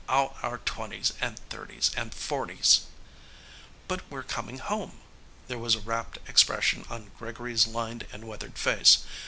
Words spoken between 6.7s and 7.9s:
on Gregory's